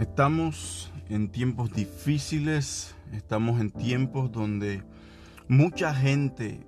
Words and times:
Estamos 0.00 0.90
en 1.08 1.28
tiempos 1.28 1.72
difíciles, 1.72 2.96
estamos 3.12 3.60
en 3.60 3.70
tiempos 3.70 4.32
donde 4.32 4.82
mucha 5.46 5.94
gente 5.94 6.66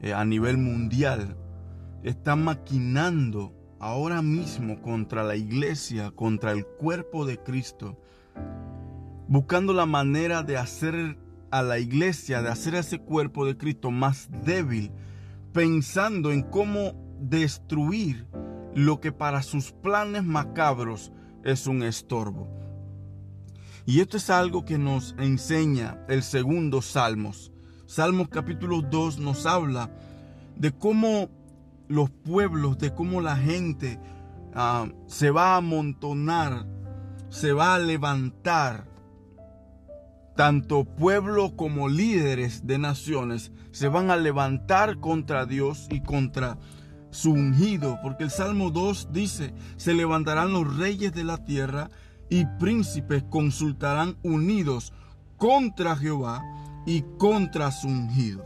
eh, 0.00 0.12
a 0.14 0.24
nivel 0.24 0.58
mundial 0.58 1.36
está 2.04 2.36
maquinando 2.36 3.52
ahora 3.80 4.22
mismo 4.22 4.80
contra 4.82 5.24
la 5.24 5.34
iglesia, 5.34 6.12
contra 6.12 6.52
el 6.52 6.64
cuerpo 6.64 7.26
de 7.26 7.38
Cristo, 7.38 8.00
buscando 9.26 9.72
la 9.72 9.86
manera 9.86 10.44
de 10.44 10.56
hacer 10.56 11.18
a 11.50 11.60
la 11.60 11.80
iglesia, 11.80 12.40
de 12.40 12.50
hacer 12.50 12.76
a 12.76 12.80
ese 12.80 13.00
cuerpo 13.00 13.46
de 13.46 13.56
Cristo 13.56 13.90
más 13.90 14.28
débil, 14.44 14.92
pensando 15.52 16.30
en 16.30 16.42
cómo 16.42 16.92
destruir 17.18 18.28
lo 18.76 19.00
que 19.00 19.10
para 19.10 19.42
sus 19.42 19.72
planes 19.72 20.22
macabros 20.22 21.10
es 21.44 21.66
un 21.66 21.82
estorbo. 21.82 22.48
Y 23.86 24.00
esto 24.00 24.16
es 24.16 24.30
algo 24.30 24.64
que 24.64 24.78
nos 24.78 25.14
enseña 25.18 26.04
el 26.08 26.22
segundo 26.22 26.80
Salmos. 26.80 27.52
Salmos 27.86 28.28
capítulo 28.28 28.80
2 28.80 29.18
nos 29.18 29.44
habla 29.44 29.90
de 30.56 30.72
cómo 30.72 31.28
los 31.88 32.10
pueblos, 32.10 32.78
de 32.78 32.94
cómo 32.94 33.20
la 33.20 33.36
gente 33.36 34.00
ah, 34.54 34.88
se 35.06 35.30
va 35.30 35.54
a 35.54 35.56
amontonar, 35.58 36.66
se 37.28 37.52
va 37.52 37.74
a 37.74 37.78
levantar. 37.78 38.86
Tanto 40.34 40.84
pueblo 40.84 41.54
como 41.54 41.88
líderes 41.88 42.66
de 42.66 42.78
naciones 42.78 43.52
se 43.70 43.88
van 43.88 44.10
a 44.10 44.16
levantar 44.16 44.98
contra 44.98 45.46
Dios 45.46 45.86
y 45.90 46.00
contra 46.00 46.58
su 47.14 47.30
ungido, 47.30 48.00
porque 48.02 48.24
el 48.24 48.30
Salmo 48.30 48.70
2 48.70 49.10
dice, 49.12 49.54
se 49.76 49.94
levantarán 49.94 50.52
los 50.52 50.76
reyes 50.76 51.12
de 51.14 51.22
la 51.22 51.44
tierra 51.44 51.88
y 52.28 52.44
príncipes 52.58 53.22
consultarán 53.30 54.16
unidos 54.24 54.92
contra 55.36 55.94
Jehová 55.94 56.42
y 56.86 57.02
contra 57.16 57.70
su 57.70 57.86
ungido. 57.86 58.44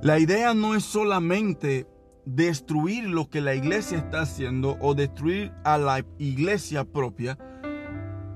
La 0.00 0.20
idea 0.20 0.54
no 0.54 0.76
es 0.76 0.84
solamente 0.84 1.88
destruir 2.24 3.08
lo 3.08 3.28
que 3.28 3.40
la 3.40 3.56
iglesia 3.56 3.98
está 3.98 4.20
haciendo 4.20 4.78
o 4.80 4.94
destruir 4.94 5.52
a 5.64 5.76
la 5.76 6.04
iglesia 6.18 6.84
propia. 6.84 7.36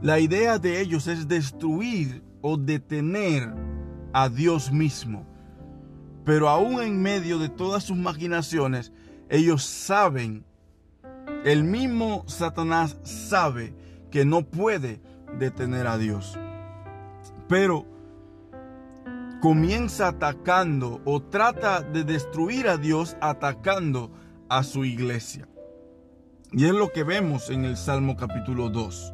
La 0.03 0.19
idea 0.19 0.59
de 0.59 0.81
ellos 0.81 1.07
es 1.07 1.29
destruir 1.29 2.25
o 2.43 2.57
detener 2.57 3.55
a 4.13 4.29
Dios 4.29 4.73
mismo. 4.73 5.34
Pero 6.25 6.49
aún 6.49 6.81
en 6.81 7.03
medio 7.03 7.39
de 7.39 7.49
todas 7.49 7.85
sus 7.85 7.97
maquinaciones, 7.97 8.93
ellos 9.29 9.65
saben, 9.65 10.45
el 11.45 11.65
mismo 11.65 12.25
Satanás 12.27 12.97
sabe 13.03 13.75
que 14.11 14.25
no 14.25 14.43
puede 14.43 15.01
detener 15.39 15.87
a 15.87 15.99
Dios. 15.99 16.39
Pero 17.49 17.87
comienza 19.43 20.09
atacando 20.09 21.03
o 21.05 21.21
trata 21.21 21.83
de 21.83 22.05
destruir 22.05 22.69
a 22.69 22.79
Dios 22.79 23.17
atacando 23.21 24.11
a 24.49 24.63
su 24.63 24.85
iglesia. 24.85 25.47
Y 26.53 26.65
es 26.65 26.73
lo 26.73 26.93
que 26.93 27.03
vemos 27.03 27.51
en 27.51 27.65
el 27.65 27.77
Salmo 27.77 28.17
capítulo 28.17 28.71
2. 28.71 29.13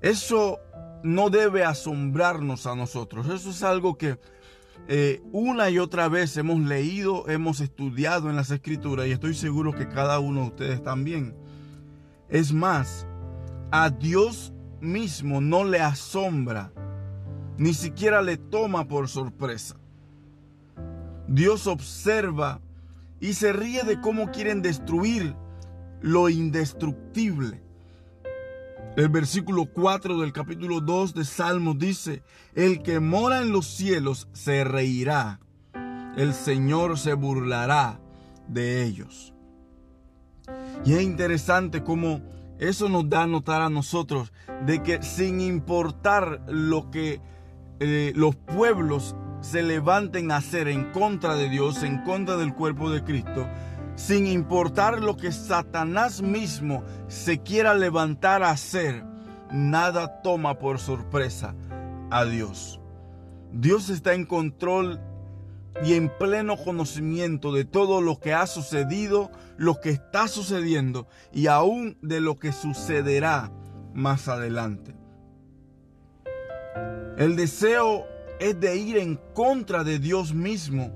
Eso 0.00 0.60
no 1.02 1.28
debe 1.28 1.64
asombrarnos 1.64 2.66
a 2.66 2.74
nosotros. 2.74 3.28
Eso 3.28 3.50
es 3.50 3.62
algo 3.62 3.98
que 3.98 4.18
eh, 4.86 5.22
una 5.32 5.70
y 5.70 5.78
otra 5.78 6.08
vez 6.08 6.36
hemos 6.36 6.60
leído, 6.60 7.28
hemos 7.28 7.60
estudiado 7.60 8.28
en 8.28 8.36
las 8.36 8.50
escrituras 8.50 9.06
y 9.06 9.12
estoy 9.12 9.34
seguro 9.34 9.72
que 9.72 9.88
cada 9.88 10.18
uno 10.18 10.42
de 10.42 10.46
ustedes 10.48 10.82
también. 10.82 11.34
Es 12.28 12.52
más, 12.52 13.06
a 13.70 13.90
Dios 13.90 14.52
mismo 14.80 15.40
no 15.40 15.64
le 15.64 15.80
asombra, 15.80 16.72
ni 17.56 17.72
siquiera 17.72 18.20
le 18.20 18.36
toma 18.36 18.86
por 18.86 19.08
sorpresa. 19.08 19.76
Dios 21.26 21.66
observa 21.66 22.60
y 23.20 23.32
se 23.32 23.52
ríe 23.54 23.84
de 23.84 24.00
cómo 24.00 24.30
quieren 24.30 24.60
destruir 24.60 25.34
lo 26.02 26.28
indestructible. 26.28 27.62
El 28.96 29.08
versículo 29.08 29.66
4 29.66 30.20
del 30.20 30.32
capítulo 30.32 30.80
2 30.80 31.14
de 31.14 31.24
Salmos 31.24 31.76
dice, 31.80 32.22
el 32.54 32.80
que 32.80 33.00
mora 33.00 33.40
en 33.42 33.50
los 33.50 33.66
cielos 33.66 34.28
se 34.32 34.62
reirá, 34.62 35.40
el 36.16 36.32
Señor 36.32 36.96
se 36.96 37.14
burlará 37.14 37.98
de 38.46 38.84
ellos. 38.84 39.34
Y 40.84 40.92
es 40.92 41.02
interesante 41.02 41.82
cómo 41.82 42.20
eso 42.60 42.88
nos 42.88 43.08
da 43.08 43.24
a 43.24 43.26
notar 43.26 43.62
a 43.62 43.68
nosotros 43.68 44.32
de 44.64 44.80
que 44.84 45.02
sin 45.02 45.40
importar 45.40 46.44
lo 46.46 46.92
que 46.92 47.20
eh, 47.80 48.12
los 48.14 48.36
pueblos 48.36 49.16
se 49.40 49.64
levanten 49.64 50.30
a 50.30 50.36
hacer 50.36 50.68
en 50.68 50.92
contra 50.92 51.34
de 51.34 51.48
Dios, 51.48 51.82
en 51.82 51.98
contra 52.02 52.36
del 52.36 52.54
cuerpo 52.54 52.92
de 52.92 53.02
Cristo, 53.02 53.48
sin 53.96 54.26
importar 54.26 55.00
lo 55.00 55.16
que 55.16 55.32
Satanás 55.32 56.22
mismo 56.22 56.82
se 57.08 57.38
quiera 57.40 57.74
levantar 57.74 58.42
a 58.42 58.50
hacer, 58.50 59.04
nada 59.52 60.22
toma 60.22 60.58
por 60.58 60.78
sorpresa 60.78 61.54
a 62.10 62.24
Dios. 62.24 62.80
Dios 63.52 63.88
está 63.90 64.14
en 64.14 64.26
control 64.26 65.00
y 65.84 65.94
en 65.94 66.08
pleno 66.08 66.56
conocimiento 66.56 67.52
de 67.52 67.64
todo 67.64 68.00
lo 68.00 68.18
que 68.18 68.32
ha 68.32 68.46
sucedido, 68.46 69.30
lo 69.56 69.80
que 69.80 69.90
está 69.90 70.28
sucediendo 70.28 71.06
y 71.32 71.46
aún 71.46 71.96
de 72.02 72.20
lo 72.20 72.38
que 72.38 72.52
sucederá 72.52 73.50
más 73.92 74.28
adelante. 74.28 74.94
El 77.16 77.36
deseo 77.36 78.06
es 78.40 78.58
de 78.58 78.76
ir 78.76 78.96
en 78.98 79.20
contra 79.34 79.84
de 79.84 80.00
Dios 80.00 80.34
mismo 80.34 80.92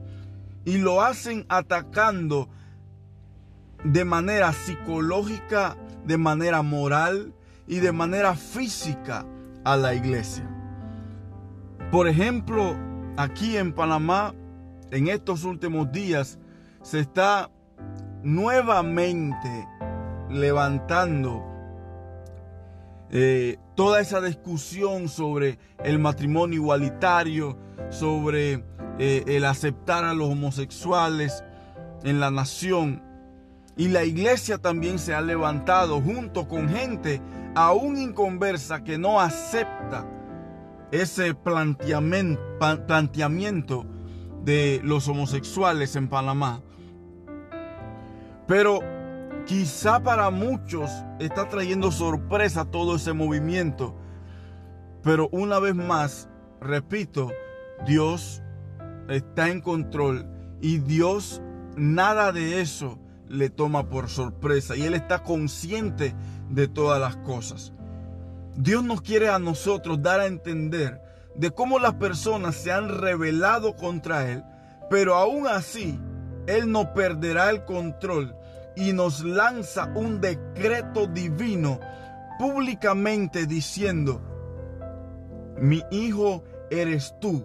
y 0.65 0.79
lo 0.79 1.03
hacen 1.03 1.47
atacando 1.49 2.49
de 3.85 4.05
manera 4.05 4.53
psicológica, 4.53 5.77
de 6.05 6.19
manera 6.19 6.63
moral 6.63 7.33
y 7.67 7.79
de 7.79 7.93
manera 7.93 8.35
física 8.35 9.25
a 9.65 9.77
la 9.77 9.95
iglesia. 9.95 10.49
Por 11.91 12.09
ejemplo, 12.09 12.77
aquí 13.17 13.57
en 13.57 13.73
Panamá, 13.73 14.35
en 14.91 15.09
estos 15.09 15.45
últimos 15.45 15.91
días, 15.93 16.39
se 16.83 17.01
está 17.01 17.51
nuevamente 18.23 19.69
levantando 20.31 21.45
eh, 23.11 23.59
toda 23.75 24.01
esa 24.01 24.21
discusión 24.21 25.09
sobre 25.09 25.59
el 25.83 25.99
matrimonio 25.99 26.61
igualitario, 26.61 27.57
sobre 27.91 28.65
eh, 28.99 29.25
el 29.27 29.45
aceptar 29.45 30.05
a 30.05 30.15
los 30.15 30.29
homosexuales 30.29 31.45
en 32.03 32.21
la 32.21 32.31
nación. 32.31 33.03
Y 33.79 33.89
la 33.89 34.05
iglesia 34.05 34.59
también 34.59 34.99
se 34.99 35.15
ha 35.15 35.23
levantado 35.23 36.03
junto 36.03 36.49
con 36.49 36.69
gente 36.69 37.23
aún 37.55 37.97
inconversa 37.97 38.83
que 38.83 38.99
no 38.99 39.21
acepta 39.21 40.05
ese 40.91 41.33
planteamiento, 41.35 43.87
de 44.45 44.81
los 44.83 45.07
homosexuales 45.09 45.95
en 45.95 46.09
Panamá. 46.09 46.61
Pero 48.49 48.81
quizá 49.47 50.03
para 50.03 50.31
muchos 50.31 50.91
está 51.21 51.49
trayendo 51.49 51.93
sorpresa 51.93 52.65
todo 52.65 52.97
ese 52.97 53.13
movimiento. 53.13 53.95
Pero 55.05 55.29
una 55.31 55.61
vez 55.61 55.77
más, 55.77 56.29
repito, 56.61 57.31
Dios 57.87 58.43
está 59.09 59.51
en 59.51 59.61
control 59.61 60.27
y 60.61 60.79
Dios 60.79 61.41
nada 61.77 62.33
de 62.33 62.61
eso 62.61 62.99
le 63.29 63.51
toma 63.51 63.89
por 63.89 64.09
sorpresa 64.09 64.77
y 64.77 64.83
Él 64.83 64.95
está 64.95 65.23
consciente 65.23 66.15
de 66.51 66.69
todas 66.69 67.01
las 67.01 67.17
cosas. 67.17 67.73
Dios 68.57 68.83
nos 68.83 69.03
quiere 69.03 69.29
a 69.29 69.39
nosotros 69.39 70.03
dar 70.03 70.21
a 70.21 70.27
entender 70.27 71.01
de 71.35 71.51
cómo 71.51 71.79
las 71.79 71.95
personas 71.95 72.57
se 72.57 72.73
han 72.73 72.89
rebelado 72.89 73.77
contra 73.77 74.29
Él, 74.31 74.43
pero 74.91 75.15
aún 75.15 75.47
así 75.47 76.01
Él 76.47 76.71
no 76.71 76.93
perderá 76.93 77.51
el 77.51 77.65
control 77.65 78.35
y 78.75 78.93
nos 78.93 79.25
lanza 79.25 79.93
un 79.95 80.21
decreto 80.21 81.07
divino 81.07 81.79
públicamente 82.39 83.47
diciendo, 83.47 84.23
mi 85.61 85.83
hijo 85.91 86.45
eres 86.71 87.15
tú 87.21 87.45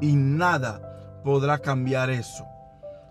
y 0.00 0.14
nada 0.14 1.20
podrá 1.24 1.58
cambiar 1.58 2.10
eso. 2.10 2.46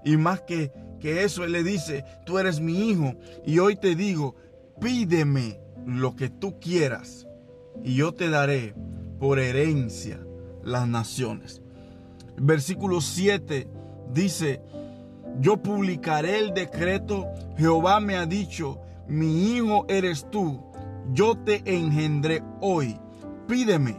Y 0.04 0.18
más 0.18 0.42
que 0.42 0.72
que 1.04 1.26
eso 1.26 1.44
Él 1.44 1.52
le 1.52 1.64
dice, 1.64 2.06
tú 2.26 2.40
eres 2.40 2.62
mi 2.62 2.90
hijo 2.90 3.16
y 3.46 3.60
hoy 3.60 3.76
te 3.76 3.94
digo, 3.94 4.38
pídeme 4.80 5.60
lo 5.86 6.16
que 6.16 6.30
tú 6.30 6.62
quieras 6.62 7.28
y 7.84 7.96
yo 7.96 8.14
te 8.14 8.30
daré 8.30 8.74
por 9.20 9.38
herencia 9.38 10.26
las 10.64 10.88
naciones. 10.88 11.62
Versículo 12.38 13.02
7 13.02 13.68
dice, 14.14 14.62
yo 15.42 15.58
publicaré 15.58 16.40
el 16.40 16.54
decreto, 16.54 17.28
Jehová 17.58 18.00
me 18.00 18.16
ha 18.16 18.26
dicho, 18.26 18.80
mi 19.06 19.58
hijo 19.58 19.86
eres 19.90 20.26
tú, 20.32 20.64
yo 21.12 21.36
te 21.36 21.64
engendré 21.66 22.42
hoy, 22.62 22.98
pídeme 23.46 23.98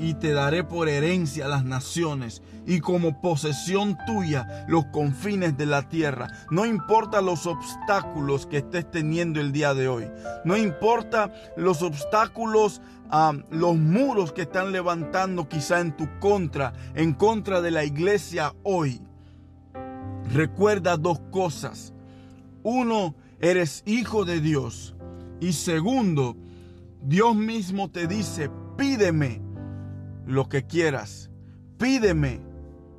y 0.00 0.14
te 0.14 0.32
daré 0.32 0.64
por 0.64 0.88
herencia 0.88 1.46
las 1.46 1.62
naciones 1.62 2.42
y 2.66 2.80
como 2.80 3.20
posesión 3.20 3.98
tuya 4.06 4.64
los 4.66 4.86
confines 4.86 5.58
de 5.58 5.66
la 5.66 5.90
tierra. 5.90 6.28
No 6.50 6.64
importa 6.64 7.20
los 7.20 7.46
obstáculos 7.46 8.46
que 8.46 8.58
estés 8.58 8.90
teniendo 8.90 9.40
el 9.40 9.52
día 9.52 9.74
de 9.74 9.88
hoy. 9.88 10.10
No 10.42 10.56
importa 10.56 11.30
los 11.54 11.82
obstáculos, 11.82 12.80
los 13.50 13.76
muros 13.76 14.32
que 14.32 14.42
están 14.42 14.72
levantando 14.72 15.46
quizá 15.50 15.80
en 15.80 15.94
tu 15.94 16.08
contra, 16.18 16.72
en 16.94 17.12
contra 17.12 17.60
de 17.60 17.70
la 17.70 17.84
iglesia 17.84 18.54
hoy. 18.62 19.02
Recuerda 20.32 20.96
dos 20.96 21.20
cosas. 21.30 21.92
Uno, 22.62 23.14
eres 23.38 23.82
hijo 23.84 24.24
de 24.24 24.40
Dios. 24.40 24.94
Y 25.40 25.52
segundo, 25.52 26.38
Dios 27.02 27.36
mismo 27.36 27.90
te 27.90 28.06
dice, 28.06 28.50
pídeme 28.78 29.49
lo 30.30 30.48
que 30.48 30.66
quieras. 30.66 31.30
Pídeme 31.78 32.40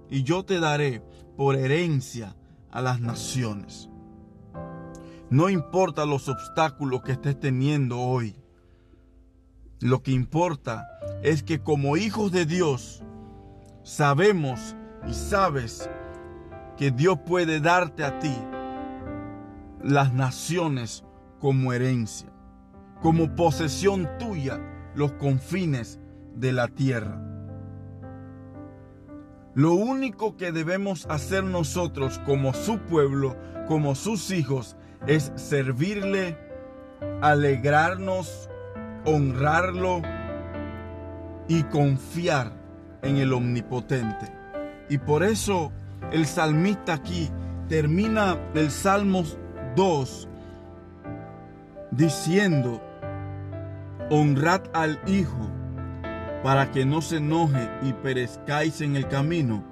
y 0.10 0.24
yo 0.24 0.44
te 0.44 0.60
daré 0.60 1.02
por 1.38 1.56
herencia 1.56 2.36
a 2.70 2.82
las 2.82 3.00
naciones. 3.00 3.90
No 5.30 5.50
importa 5.50 6.06
los 6.06 6.28
obstáculos 6.28 7.02
que 7.04 7.14
estés 7.14 7.40
teniendo 7.40 8.00
hoy. 8.00 8.36
Lo 9.80 10.04
que 10.04 10.12
importa 10.12 10.86
es 11.24 11.42
que 11.42 11.64
como 11.64 11.96
hijos 11.96 12.32
de 12.32 12.46
Dios 12.46 13.02
sabemos 13.84 14.76
y 15.08 15.14
sabes 15.14 15.90
que 16.78 16.92
Dios 16.92 17.20
puede 17.26 17.62
darte 17.62 18.04
a 18.04 18.20
ti 18.20 18.36
las 19.82 20.14
naciones 20.14 21.06
como 21.40 21.72
herencia, 21.74 22.32
como 23.02 23.36
posesión 23.36 24.08
tuya 24.20 24.60
los 24.94 25.14
confines 25.14 26.01
de 26.36 26.52
la 26.52 26.68
tierra. 26.68 27.22
Lo 29.54 29.74
único 29.74 30.38
que 30.38 30.52
debemos 30.52 31.06
hacer 31.10 31.44
nosotros 31.44 32.20
como 32.26 32.54
su 32.54 32.80
pueblo, 32.80 33.36
como 33.68 33.96
sus 33.96 34.32
hijos, 34.32 34.78
es 35.08 35.34
servirle, 35.36 36.38
alegrarnos, 37.22 38.50
honrarlo 39.06 40.02
y 41.48 41.64
confiar 41.64 42.54
en 43.02 43.18
el 43.18 43.34
Omnipotente. 43.34 44.32
Y 44.90 45.00
por 45.00 45.24
eso 45.24 45.72
el 46.12 46.26
salmista 46.26 46.94
aquí 46.94 47.30
termina 47.68 48.38
el 48.54 48.72
Salmo 48.72 49.24
2 49.76 50.30
diciendo, 51.92 52.82
honrad 54.10 54.62
al 54.74 55.00
Hijo 55.08 55.52
para 56.44 56.72
que 56.72 56.86
no 56.86 57.02
se 57.02 57.18
enoje 57.18 57.70
y 57.84 57.94
perezcáis 57.94 58.82
en 58.82 58.96
el 58.96 59.08
camino, 59.08 59.64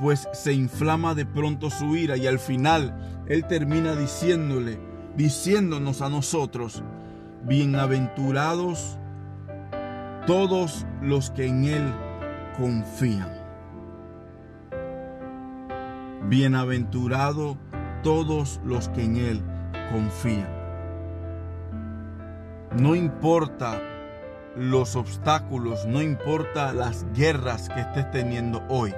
pues 0.00 0.28
se 0.32 0.52
inflama 0.52 1.14
de 1.14 1.26
pronto 1.26 1.70
su 1.70 1.96
ira 1.96 2.16
y 2.16 2.26
al 2.26 2.38
final 2.38 3.24
Él 3.28 3.46
termina 3.46 3.94
diciéndole, 3.94 4.80
diciéndonos 5.16 6.02
a 6.02 6.08
nosotros, 6.08 6.82
bienaventurados 7.44 8.98
todos 10.26 10.86
los 11.00 11.30
que 11.30 11.46
en 11.46 11.64
Él 11.64 11.94
confían. 12.58 13.40
Bienaventurado 16.28 17.56
todos 18.02 18.60
los 18.64 18.88
que 18.90 19.04
en 19.04 19.16
Él 19.16 19.42
confían. 19.92 20.48
No 22.78 22.94
importa 22.94 23.80
los 24.56 24.96
obstáculos, 24.96 25.86
no 25.86 26.02
importa 26.02 26.72
las 26.72 27.06
guerras 27.14 27.68
que 27.68 27.80
estés 27.80 28.10
teniendo 28.10 28.62
hoy, 28.68 28.94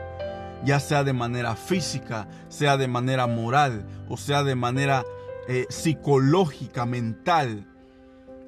ya 0.65 0.81
sea 0.81 1.05
de 1.05 1.13
manera 1.13 1.57
física, 1.57 2.29
sea 2.49 2.77
de 2.77 2.89
manera 2.89 3.27
moral 3.27 3.85
o 4.09 4.17
sea 4.17 4.45
de 4.45 4.55
manera 4.55 5.05
eh, 5.49 5.67
psicológica, 5.69 6.87
mental, 6.87 7.67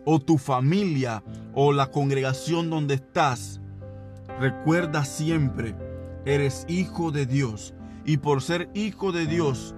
o 0.05 0.21
tu 0.21 0.39
familia 0.39 1.23
o 1.55 1.73
la 1.73 1.91
congregación 1.91 2.71
donde 2.71 2.95
estás, 2.95 3.61
recuerda 4.39 5.05
siempre, 5.05 5.75
eres 6.27 6.67
hijo 6.69 7.11
de 7.11 7.27
Dios 7.27 7.75
y 8.05 8.19
por 8.19 8.43
ser 8.43 8.69
hijo 8.75 9.13
de 9.13 9.27
Dios, 9.27 9.75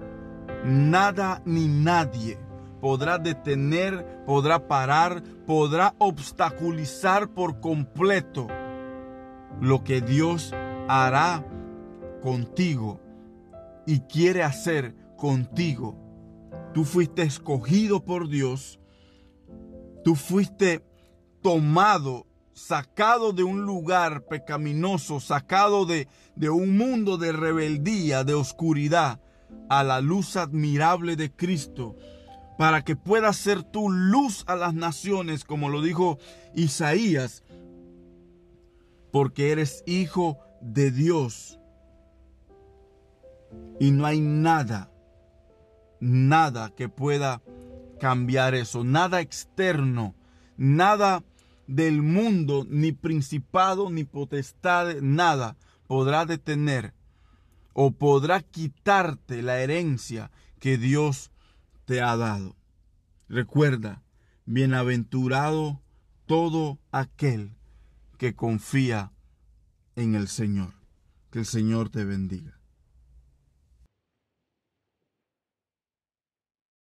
nada 0.65 1.41
ni 1.45 1.67
nadie 1.67 2.37
podrá 2.79 3.17
detener, 3.17 4.23
podrá 4.25 4.67
parar, 4.67 5.23
podrá 5.45 5.95
obstaculizar 5.97 7.29
por 7.29 7.59
completo 7.59 8.47
lo 9.61 9.83
que 9.83 10.01
Dios 10.01 10.53
hará 10.87 11.45
contigo 12.21 13.01
y 13.85 14.01
quiere 14.01 14.43
hacer 14.43 14.95
contigo. 15.17 15.97
Tú 16.73 16.83
fuiste 16.83 17.23
escogido 17.23 18.03
por 18.03 18.29
Dios, 18.29 18.79
tú 20.03 20.15
fuiste 20.15 20.85
tomado, 21.41 22.27
sacado 22.53 23.33
de 23.33 23.43
un 23.43 23.61
lugar 23.61 24.25
pecaminoso, 24.25 25.19
sacado 25.19 25.85
de, 25.85 26.07
de 26.35 26.49
un 26.49 26.77
mundo 26.77 27.17
de 27.17 27.31
rebeldía, 27.31 28.23
de 28.23 28.33
oscuridad, 28.33 29.21
a 29.69 29.83
la 29.83 30.01
luz 30.01 30.35
admirable 30.35 31.15
de 31.15 31.31
Cristo 31.31 31.95
para 32.57 32.83
que 32.83 32.95
puedas 32.95 33.37
ser 33.37 33.63
tu 33.63 33.89
luz 33.89 34.43
a 34.47 34.55
las 34.55 34.73
naciones, 34.73 35.43
como 35.43 35.69
lo 35.69 35.81
dijo 35.81 36.17
Isaías, 36.55 37.43
porque 39.11 39.51
eres 39.51 39.83
hijo 39.85 40.39
de 40.61 40.91
Dios. 40.91 41.59
Y 43.79 43.91
no 43.91 44.05
hay 44.05 44.19
nada, 44.19 44.91
nada 45.99 46.71
que 46.75 46.89
pueda 46.89 47.41
cambiar 47.99 48.55
eso, 48.55 48.83
nada 48.83 49.21
externo, 49.21 50.15
nada 50.57 51.23
del 51.67 52.01
mundo, 52.01 52.65
ni 52.67 52.91
principado, 52.91 53.89
ni 53.89 54.03
potestad, 54.03 54.95
nada 55.01 55.57
podrá 55.87 56.25
detener 56.25 56.93
o 57.73 57.91
podrá 57.91 58.41
quitarte 58.41 59.41
la 59.41 59.59
herencia 59.59 60.31
que 60.59 60.77
Dios 60.77 61.31
te 61.87 62.01
ha 62.01 62.17
dado. 62.17 62.57
Recuerda, 63.29 64.03
bienaventurado 64.45 65.81
todo 66.25 66.79
aquel 66.91 67.55
que 68.17 68.35
confía 68.35 69.13
en 69.95 70.13
el 70.13 70.27
Señor. 70.27 70.73
Que 71.31 71.39
el 71.39 71.45
Señor 71.45 71.89
te 71.89 72.03
bendiga. 72.03 72.56